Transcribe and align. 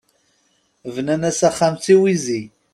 Bnan-as 0.95 1.39
axxam 1.49 1.73
d 1.77 1.81
tiwizi. 1.83 2.43